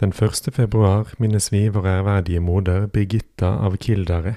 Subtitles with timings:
[0.00, 0.54] Den 1.
[0.54, 4.36] februar minnes vi vår ærverdige moder Birgitta av Kildare.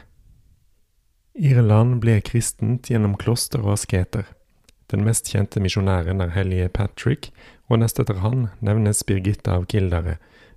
[1.37, 4.23] Irland ble kristent gjennom kloster og asketer.
[4.89, 7.29] Den mest kjente misjonæren er hellige Patrick,
[7.69, 10.15] og nest etter han nevnes Birgitta av Kildare,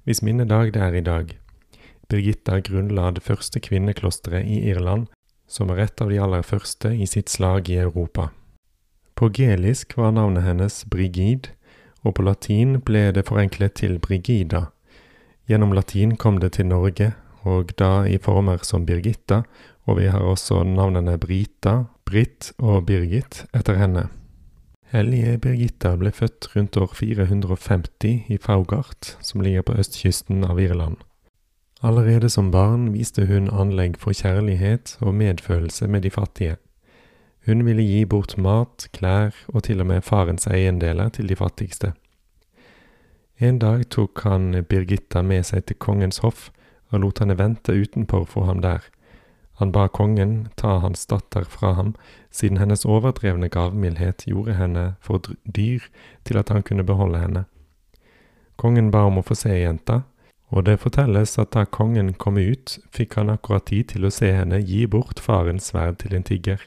[0.08, 1.34] hvis minnedag det er i dag.
[2.08, 5.10] Birgitta grunnla det første kvinneklosteret i Irland,
[5.46, 8.30] som er et av de aller første i sitt slag i Europa.
[9.14, 11.52] På gelisk var navnet hennes Brigid,
[12.00, 14.70] og på latin ble det forenklet til Brigida.
[15.46, 17.12] Gjennom latin kom det til Norge,
[17.44, 19.42] og da i former som Birgitta,
[19.84, 24.08] og vi har også navnene Brita, Britt og Birgit etter henne.
[24.94, 30.96] Hellige Birgitta ble født rundt år 450 i Faugart, som ligger på østkysten av Irland.
[31.84, 36.56] Allerede som barn viste hun anlegg for kjærlighet og medfølelse med de fattige.
[37.44, 41.92] Hun ville gi bort mat, klær og til og med farens eiendeler til de fattigste.
[43.38, 46.50] En dag tok han Birgitta med seg til kongens hoff
[46.92, 48.84] og lot henne vente utenfor for ham der.
[49.58, 51.94] Han ba kongen ta hans datter fra ham,
[52.30, 55.86] siden hennes overdrevne gavmildhet gjorde henne for dyr
[56.24, 57.44] til at han kunne beholde henne.
[58.56, 60.02] Kongen ba om å få se jenta,
[60.54, 64.30] og det fortelles at da kongen kom ut, fikk han akkurat tid til å se
[64.34, 66.60] henne gi bort farens sverd til en tigger.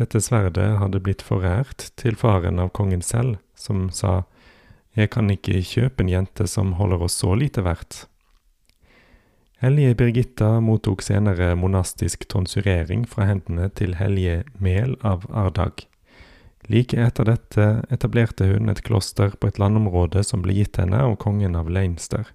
[0.00, 4.22] Dette sverdet hadde blitt forært til faren av kongen selv, som sa,
[4.96, 8.06] Jeg kan ikke kjøpe en jente som holder oss så lite verdt.
[9.58, 15.82] Hellige Birgitta mottok senere monastisk tonsurering fra hendene til hellige Mel av Ardag.
[16.70, 21.16] Like etter dette etablerte hun et kloster på et landområde som ble gitt henne av
[21.18, 22.30] kongen av Leinster.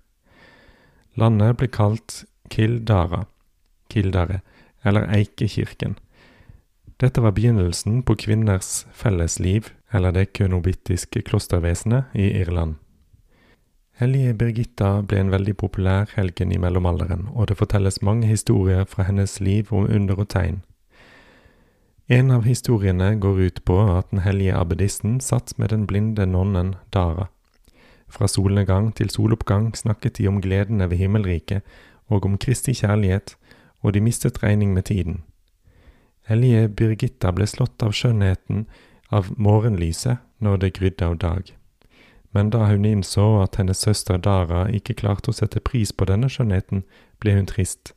[1.16, 3.24] Landet ble kalt Kildara,
[3.94, 4.42] Kildare,
[4.84, 5.96] eller Eikekirken.
[7.00, 12.76] Dette var begynnelsen på kvinners fellesliv, eller det kønobittiske klostervesenet, i Irland.
[14.02, 19.06] Hellige Birgitta ble en veldig populær helgen i mellomalderen, og det fortelles mange historier fra
[19.06, 20.64] hennes liv om under og tegn.
[22.10, 26.74] En av historiene går ut på at den hellige abbedissen satt med den blinde nonnen
[26.94, 27.30] Dara.
[28.10, 31.62] Fra solnedgang til soloppgang snakket de om gledene ved himmelriket
[32.10, 33.38] og om Kristi kjærlighet,
[33.82, 35.22] og de mistet regning med tiden.
[36.28, 38.66] Hellige Birgitta ble slått av skjønnheten
[39.14, 41.54] av morgenlyset når det grydde av dag.
[42.34, 46.30] Men da hun innså at hennes søster Dara ikke klarte å sette pris på denne
[46.34, 46.82] skjønnheten,
[47.22, 47.94] ble hun trist.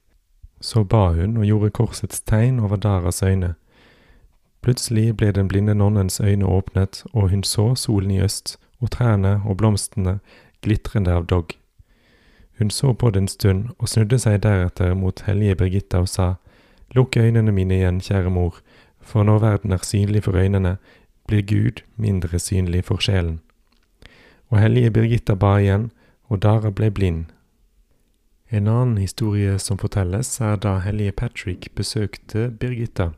[0.61, 3.55] Så ba hun og gjorde korsets tegn over Daras øyne.
[4.61, 9.41] Plutselig ble den blinde nonnens øyne åpnet, og hun så solen i øst og trærne
[9.47, 10.19] og blomstene
[10.63, 11.57] glitrende av dogg.
[12.59, 16.35] Hun så på det en stund og snudde seg deretter mot hellige Birgitta og sa,
[16.95, 18.61] Lukk øynene mine igjen, kjære mor,
[19.01, 20.77] for når verden er synlig for øynene,
[21.27, 23.41] blir Gud mindre synlig for sjelen.
[24.51, 25.91] Og hellige Birgitta ba igjen,
[26.29, 27.27] og Dara ble blind.
[28.51, 33.11] En annen historie som fortelles, er da hellige Patrick besøkte Birgitta.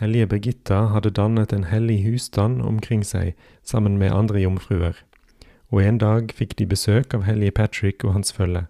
[0.00, 4.96] Hellige Birgitta hadde dannet en hellig husstand omkring seg sammen med andre jomfruer,
[5.68, 8.64] og en dag fikk de besøk av hellige Patrick og hans følge.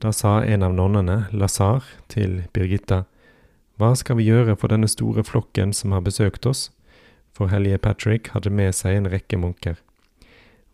[0.00, 3.04] Da sa en av nonnene, Lazar, til Birgitta,
[3.80, 6.68] Hva skal vi gjøre for denne store flokken som har besøkt oss?
[7.32, 9.78] For hellige Patrick hadde med seg en rekke munker.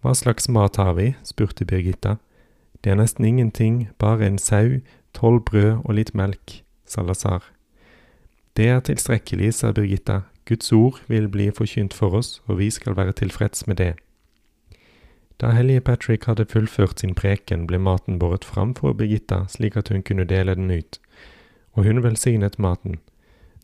[0.03, 1.15] Hva slags mat har vi?
[1.25, 2.17] spurte Birgitta.
[2.85, 4.81] Det er nesten ingenting, bare en sau,
[5.15, 7.43] tolv brød og litt melk, sa Lazar.
[8.57, 10.21] Det er tilstrekkelig, sa Birgitta.
[10.47, 13.95] Guds ord vil bli forkynt for oss, og vi skal være tilfreds med det.
[15.41, 19.89] Da hellige Patrick hadde fullført sin preken, ble maten båret fram for Birgitta slik at
[19.89, 21.01] hun kunne dele den ut,
[21.73, 23.01] og hun velsignet maten.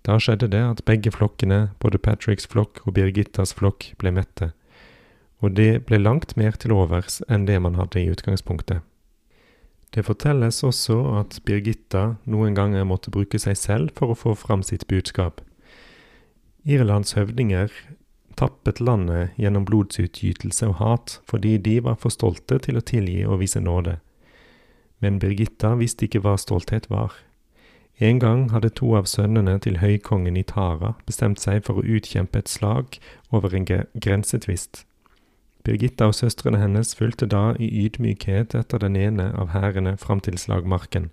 [0.03, 4.51] Da skjedde det at begge flokkene, både Patricks flokk og Birgittas flokk, ble mette,
[5.43, 8.83] og det ble langt mer til overs enn det man hadde i utgangspunktet.
[9.93, 14.63] Det fortelles også at Birgitta noen ganger måtte bruke seg selv for å få fram
[14.65, 15.43] sitt budskap.
[16.65, 17.75] Irlands høvdinger
[18.39, 23.43] tappet landet gjennom blodsutgytelse og hat fordi de var for stolte til å tilgi og
[23.43, 23.99] vise nåde.
[25.03, 27.13] Men Birgitta visste ikke hva stolthet var.
[28.03, 32.41] En gang hadde to av sønnene til høykongen i Tara bestemt seg for å utkjempe
[32.41, 32.97] et slag
[33.31, 34.81] over en grensetvist.
[35.63, 40.35] Birgitta og søstrene hennes fulgte da i ydmykhet etter den ene av hærene fram til
[40.35, 41.13] slagmarken.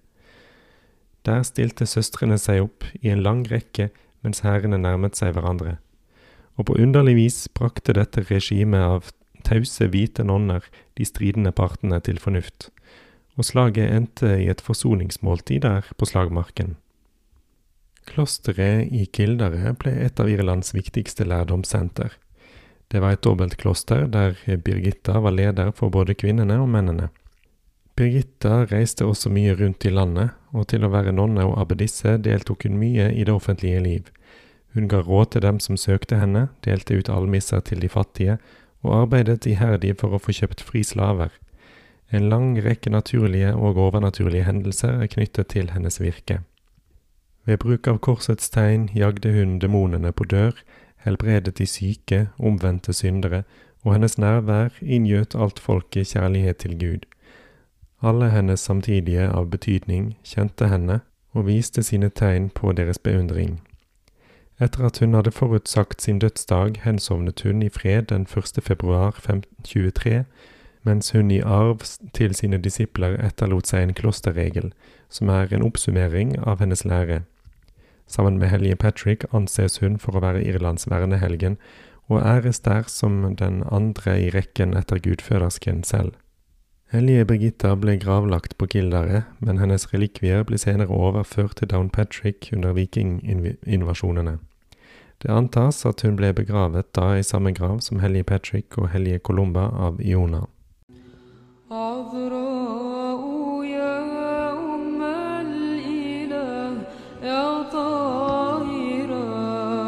[1.29, 3.91] Der stilte søstrene seg opp i en lang rekke
[4.25, 5.77] mens hærene nærmet seg hverandre.
[6.57, 9.13] Og på underlig vis brakte dette regimet av
[9.45, 10.65] tause, hvite nonner
[10.97, 12.71] de stridende partene til fornuft,
[13.39, 16.75] og slaget endte i et forsoningsmåltid der på slagmarken.
[18.09, 22.17] Klosteret i Kildare ble et av Irlands viktigste lærdomssenter.
[22.89, 27.09] Det var et dobbeltkloster der Birgitta var leder for både kvinnene og mennene.
[27.95, 32.65] Birgitta reiste også mye rundt i landet, og til å være nonne og abbedisse deltok
[32.65, 34.07] hun mye i det offentlige liv.
[34.73, 38.39] Hun ga råd til dem som søkte henne, delte ut almisser til de fattige,
[38.81, 41.33] og arbeidet iherdig for å få kjøpt fri slaver.
[42.11, 46.39] En lang rekke naturlige og overnaturlige hendelser er knyttet til hennes virke.
[47.45, 50.57] Ved bruk av korsets tegn jagde hun demonene på dør,
[51.05, 53.43] helbredet de syke, omvendte syndere,
[53.83, 57.05] og hennes nærvær inngjøt alt folket kjærlighet til Gud.
[58.01, 60.99] Alle hennes samtidige av betydning kjente henne
[61.33, 63.59] og viste sine tegn på deres beundring.
[64.59, 68.63] Etter at hun hadde forutsagt sin dødsdag, hensovnet hun i fred den 1.
[68.63, 70.25] februar 1523,
[70.89, 71.85] mens hun i arv
[72.17, 74.71] til sine disipler etterlot seg en klosterregel,
[75.09, 77.21] som er en oppsummering av hennes lære.
[78.09, 81.59] Sammen med hellige Patrick anses hun for å være Irlands vernehelgen,
[82.09, 86.17] og æres der som den andre i rekken etter gudfødersken selv.
[86.89, 92.73] Hellige Birgitta ble gravlagt på Kildare, men hennes relikvier ble senere overført til Downpatrick under
[92.73, 94.39] vikinginvasjonene.
[95.21, 99.19] Det antas at hun ble begravet da i samme grav som hellige Patrick og hellige
[99.19, 100.47] Columba av Iona.
[101.71, 105.01] عذراء يا أم
[105.41, 106.81] الإله
[107.23, 109.19] يا طاهرة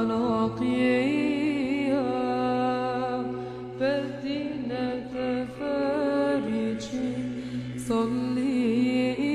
[0.04, 2.01] نقية
[3.80, 6.86] بدينة فرج
[7.78, 9.31] صلي